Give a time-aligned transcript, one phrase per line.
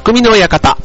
[0.00, 0.78] 匠の館。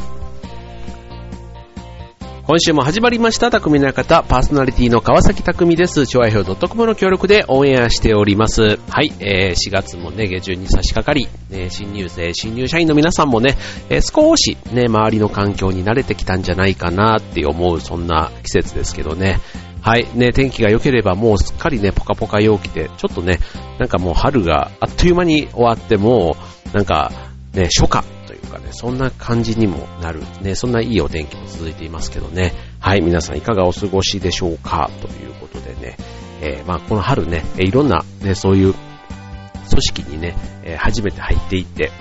[2.45, 4.23] 今週も始まりました、匠の館。
[4.23, 6.05] パーソナリティの川崎匠です。
[6.05, 8.77] 調和表 .com の協力でオンエアしております。
[8.89, 13.57] はい、えー、4月もね、下旬に差し掛かり、ね、新入生、新入社員の皆さんもね、
[13.89, 19.39] えー、少しね、周りの環境に慣れてきたんじゃないかなって思う、そんな季節ですけどね。
[19.81, 20.07] はい。
[20.13, 23.39] ね、天気が良ければもうすっかりね、ポカポカ陽気で、ちょっとね、
[23.79, 26.35] なんかもう春があっという間に終わっても、
[26.73, 27.13] なんか、
[27.53, 28.03] ね、初夏
[28.55, 32.53] かね、そんな感じにもなる、ね、そんないいお天気も続いていますけどね。
[32.79, 34.89] はい、皆さんいかがお過ごしでしょうか？
[35.01, 35.97] ということでね、
[36.41, 38.73] えー、まあこの春ね、いろんなね、そういう
[39.69, 41.91] 組織にね、え初めて入っていって、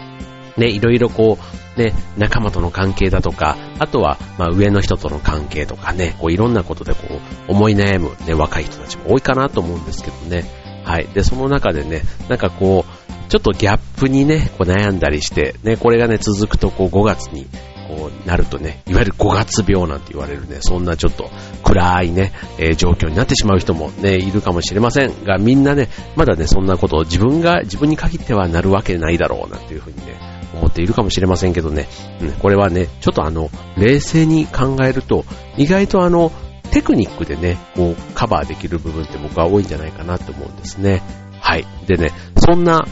[0.56, 1.38] ね、いろいろこ
[1.76, 7.00] う、ね、仲間との関係だとか、あとは、まあ上の人との関係とかね、こういろんなことでこ
[7.48, 10.44] う、思い悩むね、若い人たちも多いかなと思うんですけどね。
[10.84, 11.06] はい。
[11.08, 13.03] で、その中でね、なんかこう、
[13.34, 17.46] ちょっとギャップにね、こう悩んだりして、ね、これがね、続くとこう5月に、
[17.88, 21.28] こうなるとね、いわゆる5月病なんて言われるね、そんなちょっと
[21.64, 30.14] 暗いね、えー、状況になってしまう人もね、いるかもしれませんが、みんなね、まだね、そんなことを自分が、自分に限ってはなるわけないだろうなんていうふうにね、
[30.54, 31.88] 思っているかもしれませんけどね、
[32.20, 35.24] うん、これはね、ちょっとあの、冷静に考えると、
[35.56, 36.30] 意外とあの、
[36.70, 41.02] テクニックでね、こう、カバーできる部分って僕は多いんじゃないかなと思うんですね。
[41.40, 41.66] はい。
[41.88, 42.86] でね、そんな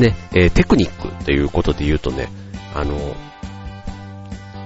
[0.00, 2.28] ね、えー、テクニックということで言うとね、
[2.74, 3.14] あの、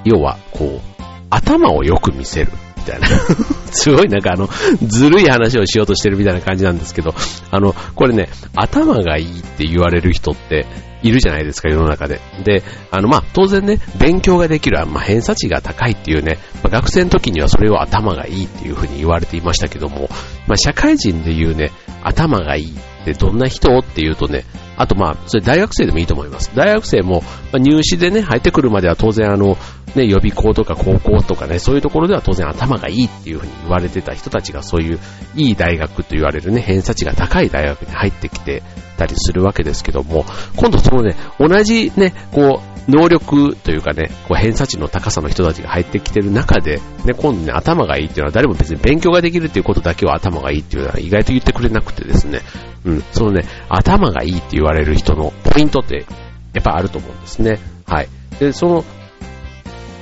[0.05, 2.53] 要は、こう、頭をよく見せる。
[2.77, 3.09] みたいな。
[3.73, 4.49] すごいなんかあの、
[4.83, 7.15] ずるい話をしようとしてるみたいな感じなんですけど、
[7.51, 10.67] あの、これね、頭がいいって言われる人って
[11.03, 12.21] いるじゃないですか、世の中で。
[12.45, 20.09] で、あの、まあ、当然ね、勉強ができる、まあ、偏差値が高いっていうね、まあ、学生の時にはそれを頭がいいっていうふうに言われていましたけども、
[20.47, 23.79] まあ、社会人で言うね、頭がいいってどんな人？
[23.79, 24.45] っていうとね、
[24.77, 26.51] あとまあ、それ大学生でもいいと思います。
[26.55, 27.23] 大学生も、
[27.53, 29.57] ま、入試でね、入ってくるまでは当然あの、
[29.95, 34.99] ね、予備校とか高校とかね、そういうところでは当然頭がいいっていうふうに言われてた人たちがそういう
[35.37, 38.63] いい大学と言われるね、偏差値が高い大学に入ってきて
[38.97, 40.25] たりするわけですけども、
[40.57, 52.41] 今度そのね、同じね、こう、能力というかね、こう偏差値の高さの人たちが入ってきてる中で、ね、今度ね、頭がいいっていうのは誰も別に勉強ができるっていうことだけは頭がいいっていうのは意外と言ってくれなくてですね、
[52.85, 56.07] うん、そのね、頭がいいって言われる人のポイントって
[56.53, 57.59] やっぱあると思うんですね。
[57.87, 58.09] はい。
[58.39, 58.85] で、その、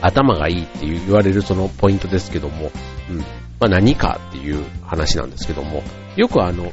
[0.01, 2.73] 頭がいいって言われるそのポイントですけども、
[3.09, 3.25] うん、ま
[3.61, 5.83] あ何かっていう話なんですけども、
[6.17, 6.65] よくあの、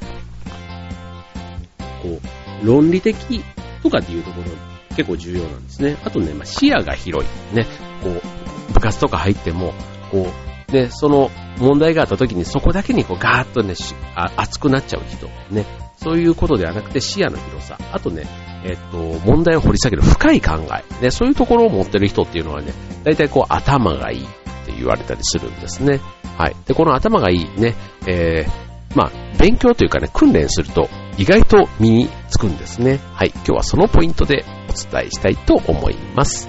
[2.01, 2.19] こ
[2.63, 3.43] う、論理的
[3.83, 4.47] とかっていうところ
[4.95, 5.97] 結構重要なんですね。
[6.03, 7.55] あとね、まあ、視野が広い。
[7.55, 7.65] ね、
[8.03, 9.73] こう、部活とか入っても、
[10.11, 10.27] こ
[10.67, 13.75] う、で、その問題があった時にそこだけにこうガーッとね、
[14.35, 15.27] 熱くなっちゃう人。
[15.51, 15.65] ね、
[16.01, 17.77] そういうことではなくて視野の広さ。
[17.91, 18.25] あとね、
[18.63, 21.03] えっと、問題を掘り下げる深い考え。
[21.03, 22.73] ね、そういうところを持ってる人っていうのはね、
[23.03, 24.27] 大体こう頭がいいっ
[24.65, 25.99] て言われたりするんですね。
[26.37, 26.55] はい。
[26.65, 27.75] で、この頭がいいね、
[28.07, 32.99] えー、まあ、勉強というかね、訓練すると意外と身につくんですね。
[33.13, 33.31] はい。
[33.35, 36.47] 今日はそのポイントでお伝えしたいと思います。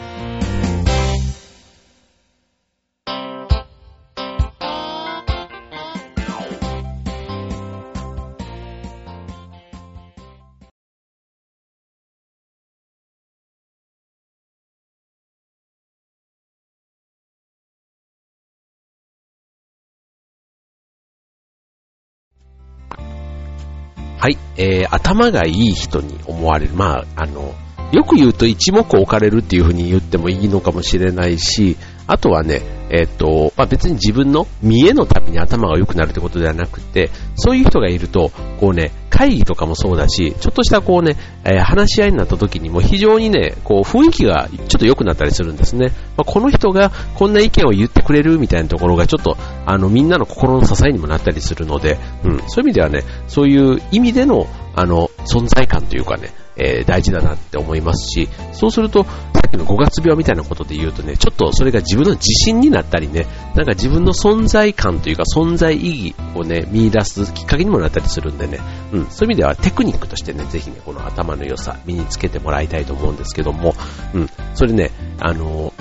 [24.21, 26.75] はい、えー、頭がいい人に思われる。
[26.75, 27.55] まあ、あの、
[27.91, 32.61] よく言うと一目置かれるっていうふうに言ってもいいのかもしれないし、あとはね、
[32.91, 38.31] えっ、と、まあ、別に自分の見栄のために頭が良くなるってことではなくて、そういう人がいると、
[38.61, 41.15] こうね、会議とかもそうだし、ちょっとしたこうね、
[41.45, 45.89] えー、話し合いになった時にも非常にね、こう雰囲気がちょっと良くなったりするんですね。
[46.17, 49.37] まあ、この人がこんな意見を言ってくれるみたいなところがちょっと、
[49.67, 59.11] あの、みんなの心の支えにもなったりするので、うん、そういう意味ではね、そういう意味での、あの、存在感というかね、えー、大事だなって思いますし、そうすると、さ
[59.49, 63.27] っきの5月病みたいなことで言うとね、ちょっとそれが自分の自信になったりね、
[63.57, 68.61] なんか自分の存在感というか存在意義をね、見出すきっかけにもなったりするんでね、
[68.93, 73.75] うん、そういう意味ではテクニックとしてね、ぜひね、この頭の良さ身につけてもらいたいと思うんですけども、
[74.15, 75.73] うん、それね、あの、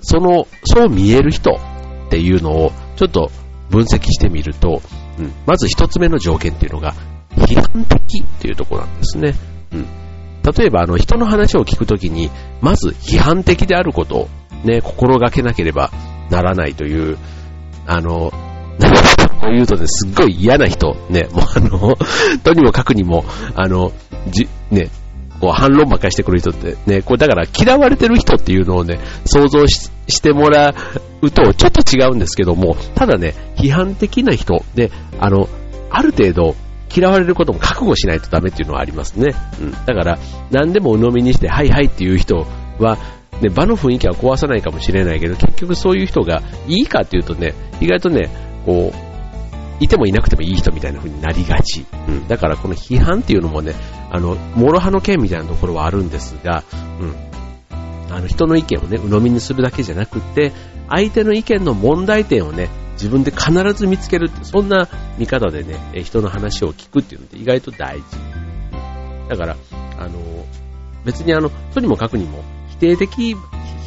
[0.00, 1.52] その、そう見える人
[2.06, 3.30] っていうのをちょっと
[3.70, 4.82] 分析してみると、
[5.18, 6.94] うん、まず一つ目の条件っていうのが、
[7.36, 9.34] 批判的っていうとこなんですね。
[9.72, 9.86] うん。
[10.56, 14.28] 例えば、あの、人の話を聞くときに、まず批判的であることを
[14.64, 15.90] ね、心がけなければ
[16.30, 17.18] ならないという、
[17.86, 18.32] あの、
[19.40, 21.96] こう言うとね、すっごい嫌な人、ね、もうあの、
[22.42, 23.92] とにもかくにも、あの、
[24.28, 24.90] じ、ね、
[25.40, 30.74] こう反論ばっかりしてくる人ってね、これだから嫌われてる人っていうのをね、想像してもら
[31.20, 35.48] うとちょっと違うんですけども、ただね、批判的な人で、あの、
[35.90, 36.56] ある程度
[36.94, 39.34] 嫌われることも覚悟しないとダメっていうのはありますね。
[39.60, 39.72] うん。
[39.72, 40.18] だから、
[40.50, 42.46] 何でも鵜呑みにして、はいはいっていう人
[42.78, 42.98] は、
[43.40, 48.30] ね、場の雰囲気は壊さないかもしれないけど、結局そういう人がいいかっていうとね、意外とね、
[48.64, 51.84] こう、いてもいなくてもいい人みたいな風になりがち。
[52.08, 52.28] うん。
[52.28, 53.74] だからこの批判っていうのもね、
[54.10, 56.62] あの、諸刃の剣みたいなところはあるんですが、
[57.00, 57.14] うん。
[58.14, 60.52] あの、人の意見をね、鵜呑みにするだけじゃなくて、
[60.88, 64.88] 相手の意見の問題点をね、自分で必ず見つけるって、そんな
[65.18, 68.04] 見方でね、人の話を聞くっていうのって意外と大事。
[69.28, 69.56] だから、
[69.98, 70.44] あの、
[71.04, 73.36] 別にあの、とにもかくにも、否定的、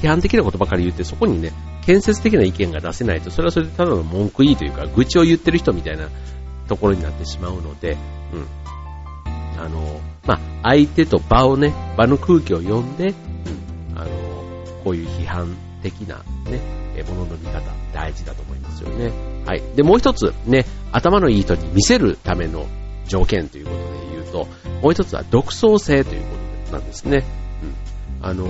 [0.01, 1.51] 批判的なことばかり言って、そこにね、
[1.85, 6.09] 建設的な意見が出せないと、それはそれでただの文句言いというか、愚痴を言ってる人みたいな
[6.67, 7.97] ところになってしまうので、
[8.33, 8.45] うん。
[9.59, 14.09] あの、まあ、相手と場をね、場の空気を読んで、うん、あの、
[14.83, 16.17] こういう批判的な
[16.49, 16.59] ね、
[17.03, 17.61] ものの見方、
[17.93, 19.11] 大事だと思いますよね。
[19.45, 19.61] はい。
[19.75, 22.65] で、もう一つ、ね、頭のいい人に見せるための
[23.07, 24.47] 条件ということで言うと、
[24.81, 26.27] もう一つは独創性というこ
[26.67, 27.23] となんですね。
[28.21, 28.25] うん。
[28.25, 28.47] あの、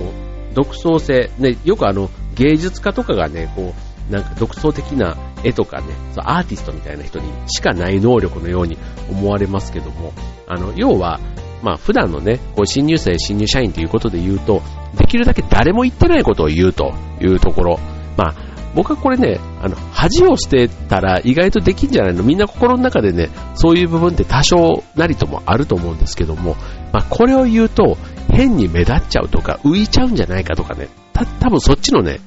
[0.54, 3.74] 独創性、ね、よくあの、芸術家とかがね、こ
[4.10, 8.78] う、なんか独創的な絵とかね、そうアーティストみたいな人にしかない能力のように
[9.10, 10.12] 思われますけども、
[10.46, 11.20] あの、要は、
[11.62, 14.62] まあ普段のね、こう新入生、新入社員ということで言うと、
[14.96, 17.78] できるだけ誰も言ってないことを言うというところ、
[18.16, 18.34] まあ
[18.74, 22.22] 僕はこれね、あの、恥を捨てたら意外とできんじゃないの？
[22.22, 26.56] みんな心の中でね、そういう部分って多少なりともあると思うんですけども、
[26.92, 27.98] まあこれを言うと、
[28.30, 32.20] 変に目立っちゃうとか、浮いちゃうんじゃないかとかね、た、多分そっちのね、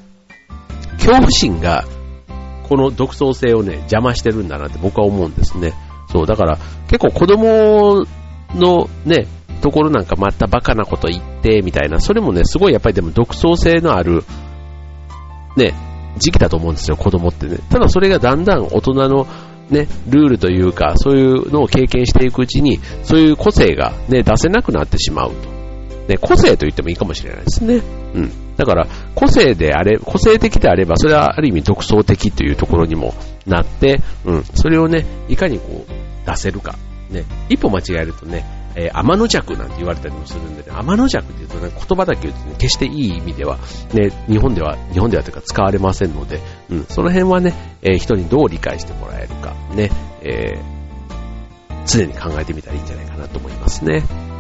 [0.98, 1.86] 恐怖心が、
[2.68, 5.74] この独創性をね、邪魔してるんだなって僕は思うんですね。
[6.12, 6.58] そう、だから
[6.88, 8.06] 結構子供
[8.56, 9.28] のね、
[9.62, 14.24] ところなんかまたバカなこと言って、みたいな、それもね、すごいやっぱりでも独創性のある、
[15.56, 15.74] ね、
[16.18, 17.58] 時期だと思うんですよ、子供ってね。
[17.70, 19.28] ただそれがだんだん大人の
[19.70, 25.50] ね、ルールというか、そういうのを経験していくうちに、そういう個性がね、出せなくなってしまうと。
[26.08, 27.82] ね、個性と言ってもいいかもしれないですね。
[28.14, 28.32] うん。
[28.58, 33.14] だから、個性であれ、個性的であれば、それはある意味独創的というところにも
[33.48, 36.76] なって、うん、それをね、いかにこう、出せるか。
[37.10, 43.58] ね、一歩間違えるとね、えー、天の弱なんて言われたりもするんでね、天の弱って言うとね、言葉だけ言うとね、決していい意味では、
[43.94, 46.40] ね、日本では、日本ではというか使われませんので、
[46.70, 49.92] うん、その辺はね、えー、人にどう理解してもらえるか、ね、
[50.22, 54.31] えー、常に考えてみたらいいんじゃないかなと思いますね。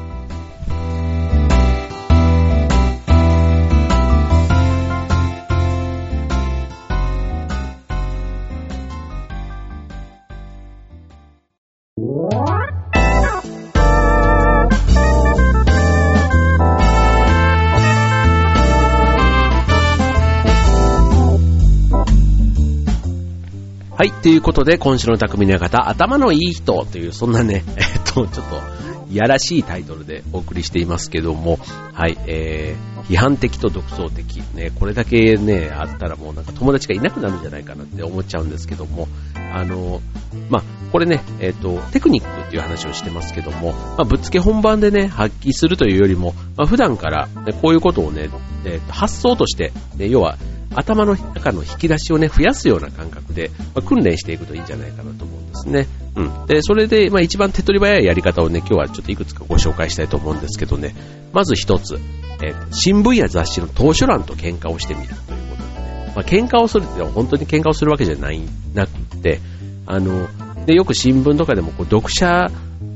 [24.22, 28.82] ということで、今週の匠の方、頭のいい人という、そんなね、 えっと、ちょっと、
[29.12, 31.60] いやらしいタイトルでお送りしていますけども、
[31.94, 39.08] はい、えー、批判的と独創的、ね、これだけね、あったらもうなんか友達がいなくなるんじゃないかなって思っちゃうんですけども、
[39.54, 40.02] あの、
[40.50, 48.30] まあ、これね、えっ、と、テクニックっていう話をしてますけども、まあ、ぶっつけ本番でね、発揮するというよりも、まあ、普段から、ね、こういうことをね、
[48.66, 50.38] えー、発想として、ね、要は、
[50.76, 55.88] 頭の中の引き出しをね、増やすような感覚で、まあ、訓練していくといいんじゃないかなと思うんですね。
[56.16, 56.46] うん。
[56.48, 60.96] で、それで、まあ一番手っ取り早いやり方をね、今日はちょっといくつかご紹介したいと思うんですけどね。
[61.34, 61.98] まず一つ、
[62.42, 66.12] えー、新聞や雑誌の投書欄と喧嘩をしてみるということで。
[66.16, 68.42] まあ喧嘩をするってのは本当に喧嘩をするわけじゃない、
[68.74, 69.40] なくて、
[69.86, 70.28] あの、
[70.66, 72.48] で、よく新聞とかでもこう読者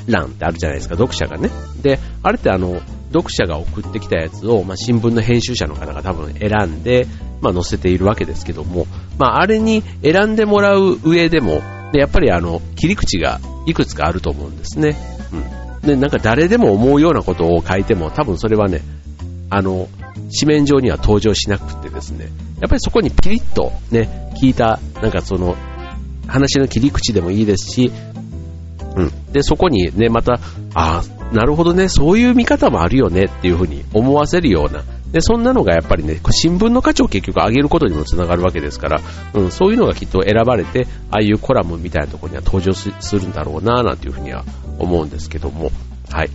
[0.08, 1.50] 欄ってあるじゃないですか、読者がね。
[1.82, 7.08] で、あれってあの、読者が送ってきたやつを、まあ、新聞の編集者の方が多分選んで、
[7.42, 14.98] まあ、載せているわけですけども、まあ、あれに選んでもらう上でも、でやっぱりあの、切り口がいくつかあると思うんですね。
[15.82, 15.88] うん。
[15.88, 18.82] で、なんか誰でも思うようなことを書いても、多分それはね、
[19.50, 19.88] あの、
[20.40, 22.26] 紙面上には登場しなくてですね、
[22.60, 25.56] やっぱりそこにピリッとね、聞いた、なんかその、
[26.28, 27.92] 話の切り口でもいいですし、
[28.96, 29.32] うん。
[29.32, 30.40] で、そこにね、また、あ
[30.74, 39.02] あ、なるほどね、そういう見方もあるよねっていうふうに思わせるような、で、そんなのがやっぱりね、新聞の価値を結局上げることにもつながるわけですから、
[39.34, 44.44] うん、そういうのがきっと選ばれて、ああいうコラムみたいなところには登場するんだろうな、なんていうふうには
[44.78, 45.72] 思うんですけども、
[46.12, 46.30] はい。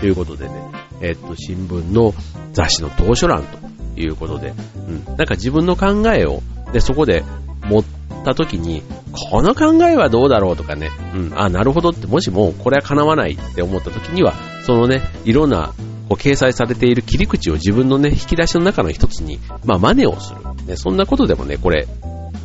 [0.00, 0.54] ということでね、
[1.00, 2.14] え、っと、新聞の
[2.52, 7.24] 雑誌の図書欄ということで、うん、なんか自分の考えを、で、そこで
[7.68, 7.84] 持っ
[8.24, 8.82] た時に、
[9.12, 14.34] この考えはどうだろうとかね、うん、あ、なるほどって、もしもこれは叶わないって思った時には、
[14.64, 15.72] そのね、いろんな
[16.08, 20.40] こう掲載されている切り口を自分のね、引き出しの中の一つに、まあ、真似をする。
[20.66, 21.86] ね、そんなことでもね、これ、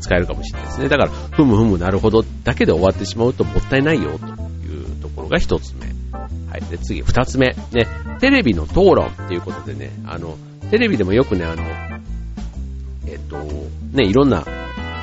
[0.01, 0.89] 使えるかもしれないですね。
[0.89, 4.25] だから、ふむふむなるほどだけで終わってしまうともったいないよと
[4.67, 5.87] いうところが一つ目。
[6.49, 6.61] はい。
[6.69, 7.55] で、次、二つ目。
[7.71, 7.87] ね、
[8.19, 10.37] テレビの討論っていうことでね、あの、
[10.69, 11.63] テレビでもよくね、あの、
[13.07, 13.37] えっと、
[13.93, 14.45] ね、いろんな、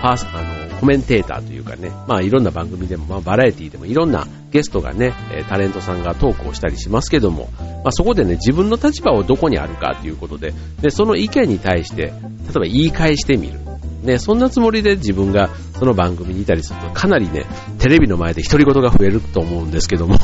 [0.01, 5.13] パース、あの、コメンテーターというかね、まあいろんな番組でも、まあバラエティでもいろんなゲストがね、
[5.49, 7.51] タレントさんがトークをしたりしますけども、
[7.85, 12.13] まあそこでね、自分の立場をどこにあるかということで、で、その意見に対して、例え
[12.55, 13.61] ば言い返してみる。
[14.03, 17.45] ね、そんなつもりで自分がその番組にいたりすると、かなりね、
[17.79, 20.17] テレビの前で独り言が増えると思うんですけども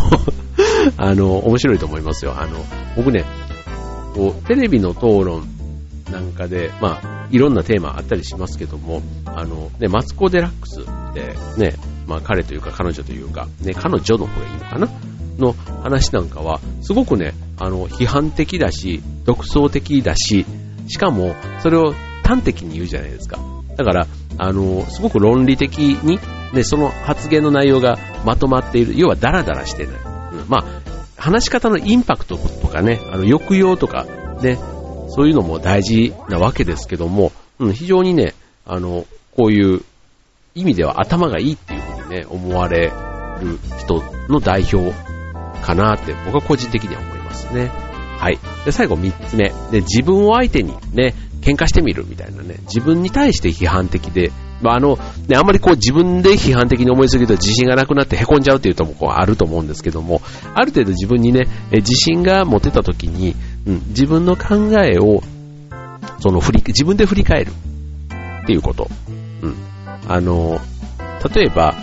[0.96, 2.34] あの、面白いと思いますよ。
[2.38, 2.64] あの、
[2.96, 3.24] 僕ね、
[4.14, 5.55] こう、テレビの討論
[6.10, 10.84] なんかで、まあ、いろんなテーマあったりしますけども、あの、ね、マツコ・デラックスっ
[11.14, 11.74] てね、
[12.06, 14.88] まあ彼というか彼女というか、ね、彼女の方がいいのかな？
[15.38, 20.46] の話なんかは、すごくね、あの、批判的だし、独創的だし、
[20.88, 21.94] しかも、それを
[22.24, 23.38] 端的に言うじゃないですか。
[23.76, 24.06] だから、
[24.38, 26.18] あの、すごく論理的に、
[26.54, 28.94] ね、その発言の内容がまとまっている。
[28.96, 29.96] 要はダラダラしてない。
[30.32, 30.64] うん、まあ、
[31.20, 34.06] 話し方のインパクトとかね、あの、抑揚とか、
[34.40, 34.58] ね、
[35.16, 38.34] そういうのも大事なわけですけども、うん、非常にね、
[38.66, 39.80] あの、こういう
[40.54, 42.90] 意味では頭がいいっていうふうにね、思われ
[43.40, 44.92] る人の代表
[45.62, 47.70] かなって僕は個人的には思いますね。
[48.18, 48.38] はい。
[48.64, 49.52] で、最後三つ目。
[49.70, 54.96] で、自分を相手にね、喧嘩してみるみたいなね、自分に対して批判的で、まあ、あの、
[55.28, 60.22] ね、あんまりこう自分で批判的に思いすぎると自信がなくなって凹んじゃうっていうともこうあると思うんですけども、
[60.54, 65.22] ある程度自分にね、自信が持てた時に、うん、自分の考えを、
[66.20, 67.50] その振り、自分で振り返る
[68.42, 68.88] っていうこと。
[69.42, 69.54] うん。
[70.08, 70.60] あの、
[71.34, 71.74] 例えば、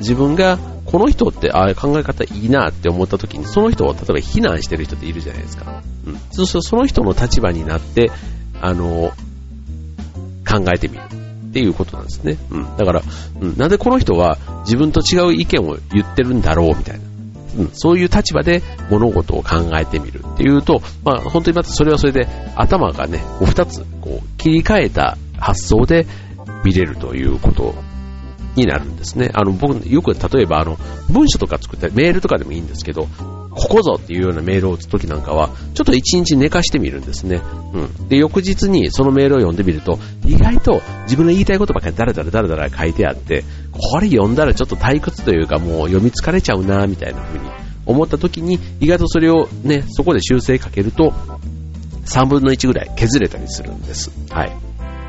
[0.00, 5.82] 自分がこの人ってああいう考え方いいなって思った時に、その人を例えば非難してる人っているじゃないですか。
[6.06, 6.18] うん。
[6.32, 8.10] そうするとその人の立場になって、
[8.60, 9.12] あの、
[10.48, 11.02] 考えてみる
[11.50, 12.38] っていうことなんですね。
[12.50, 12.76] うん。
[12.76, 13.02] だから、
[13.40, 17.09] うん、なんでこの人は自分と違う意見を言ってるんだろうみたいな。
[17.56, 26.06] うん、そういう立場で物事を考えてみるっていうと、まあ本当にまたそれはそれで頭がね、お二つこう切り替えた発想で
[26.64, 27.74] 見れるということ
[28.56, 29.30] になるんですね。
[29.34, 30.76] あの、僕、よく例えばあの、
[31.08, 33.08] 文書とか作ったり、メールとかでもいいんですけど、
[33.50, 37.40] ここぞっていうようなメールを打つときなんかは、ちょっと一日寝かしてみるんですね。
[37.72, 38.08] うん。
[38.08, 47.44] で、翌日にそのメールを読んでみると、意外と自分の言いたいことばっかりダラダラダラダラ書いてあって、これ読んだらちょっと退屈というかもう読み疲れちゃうな、みたいな風に
[47.86, 51.12] 思った時に、意外とそれをね、そこで修正かけると、
[52.06, 54.10] 3分の1ぐらい削れたりするんです。
[54.30, 54.52] はい。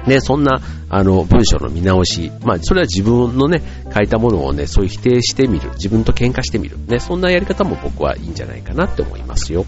[0.07, 2.31] ね、そんな、あの、文章の見直し。
[2.43, 3.61] まあ、それは自分のね、
[3.93, 5.69] 書いたものをね、そういう否定してみる。
[5.73, 6.77] 自分と喧嘩してみる。
[6.87, 9.65] ね、そんなやり方も僕はいいんじゃないかなって思いますよ。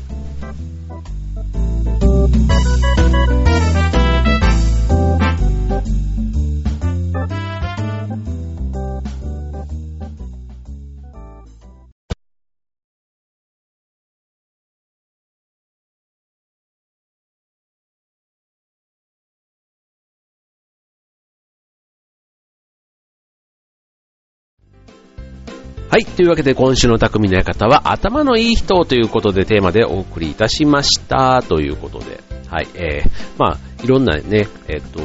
[25.93, 26.05] はい。
[26.05, 32.19] というわけで今週の匠の館は頭のいい人ということでテーマでお送りいたしましたということで。
[32.47, 32.67] はい。
[32.73, 35.03] えー、まあ、いろんなね、えっ、と、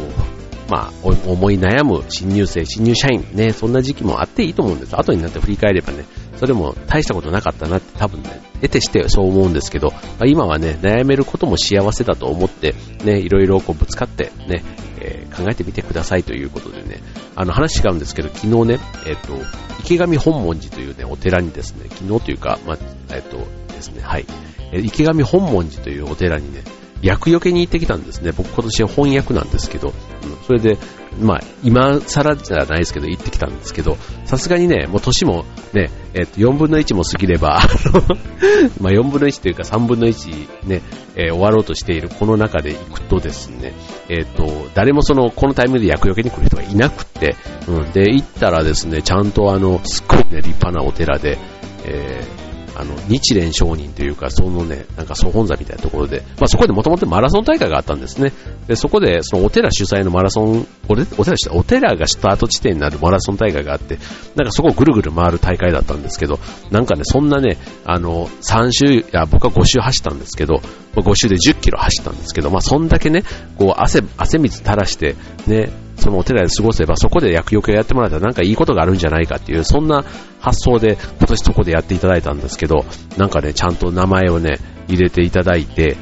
[0.71, 4.99] まあ、思い悩む新入生、新入社員ね、そんな時期もあっていいと思うんです。
[4.99, 6.07] 後になって振り返ればね、
[6.39, 14.63] それも大したことなかったなって多分ね、得てしてそう思うんですけど、まあ、今はね、悩めることも幸せだと思って、ね、いろいろこうぶつかってね、
[15.01, 17.01] えー、考えてみてくださいということでね、
[17.35, 19.35] あの話違うんですけど、昨日ね、えっ、ー、と、
[19.81, 22.79] 池上本門寺というね、お寺にですね、昨日というか、まあ、
[23.11, 23.39] えっ、ー、と
[23.73, 24.27] ですね、はい、
[24.73, 26.63] え池上本門寺というお寺にね、
[27.03, 28.33] 役よけに行ってきたんですね。
[28.33, 30.79] 僕今年は翻訳なんですけど、うん、それで、
[31.21, 38.03] まあ、今更じゃないですけど、行ってきたんですけど、さすがにね、もう年もね、えっ、と、4分の1も過ぎれば、あの
[38.81, 40.83] まあ、4分の1というか3分の1ね、
[41.17, 43.73] えー、終わろうとしているこの中で行くとですね、
[44.09, 51.39] えっ、と、誰もその、このタイミングで役よけに来る人がいなくって、うん、で、行ったらですね、ちゃんとあの、すっごいね、立派なお寺で、
[51.85, 52.48] えー
[52.79, 58.33] あの、日蓮商人というか、そのね、なんか総本座みたいなところで、まあそこでもともとマラソン大会があったんですね。
[58.69, 61.07] で、そこで、そのお寺主催のマラソン、お寺、
[61.53, 63.99] お寺がスタート地点になるマラソン大会があって、
[64.37, 66.39] なんかそこをぐるぐる回る大会だったんですけど、
[66.71, 70.63] なんかね、そんなね、あの、3周、いや、僕は5周走ったんですけど、
[70.95, 73.25] 5周で10キロ走ったんですけど、まあそんだけね、
[73.57, 75.17] こう汗、汗水垂らして、
[75.49, 80.05] ね、そのお寺で過ごせば、そこで薬除けをやってもらったらなんかいいことがあるんじゃないかっていう、そんな
[80.41, 82.85] 発想で今年そこでやっていただいたんですけど、
[83.17, 85.97] なんかね、ちゃんと名前をね、入れていただいて、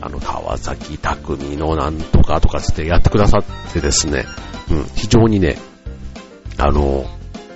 [0.00, 4.24] あの、川崎匠のなんとかとかつってやってくださってですね、
[4.70, 5.56] うん、非常にね、
[6.58, 7.04] あの、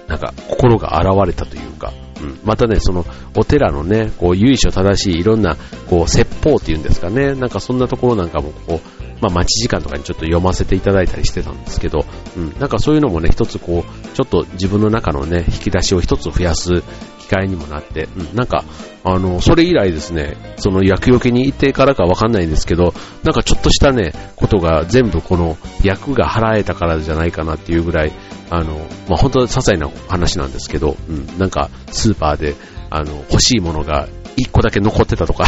[0.07, 3.05] なんか心が現れたというか、うん、またね、その
[3.37, 5.57] お寺のね、こう由緒正しいいろんな
[5.91, 12.05] こう説法っていうんですかね、なんかそんなところなんかもこう、まあ待ち時間とかにちょっと読ませていただいたりしてたんですけど、
[12.37, 16.83] うん、なんかそういうのもね、一つこう、ちょっと自分の中のね、引き出しを一つ増やす
[17.27, 18.65] 機会にもなって、うん、なんか、
[19.05, 22.95] あの、それ以来ですね、その薬除けに行ってからかわかんないんですけど、
[23.25, 28.13] なんかちょっとしたね、ことが全部この薬が払えたからじゃないかなっていうぐらい、
[28.51, 28.77] あの、
[29.09, 32.55] まあ、本当は些細な話なんですけど、うん、なんかスーパーで、
[32.91, 35.47] あの、欲しいものが1個だけ残ってたとか。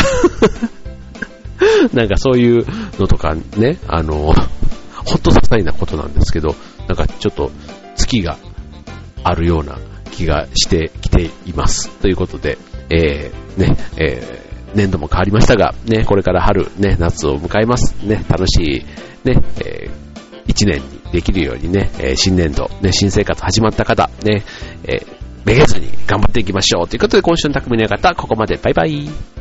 [1.93, 2.67] なんかそういう
[2.99, 4.33] のとかね、あの、
[5.05, 6.55] ほんと些細なことなんですけど、
[6.87, 7.51] なんかちょっと
[7.97, 8.37] 月が
[9.25, 9.79] あるような
[10.11, 11.91] 気がしてきています。
[12.01, 12.59] ということで、
[12.91, 17.95] えー、ね、えー、年度も変わりましたが、ね、これから春、ね、夏を迎えます。
[18.05, 19.91] ね、楽しい、ね、えー、
[20.47, 24.45] 一年にできるようにね、えー、新年度、ね、新生活始まった方、ね、
[24.85, 25.07] えー、
[25.45, 26.89] めげずに頑張っていきましょう。
[26.89, 28.57] ということで、今週の匠の方、ここまで。
[28.57, 29.38] バイバイ。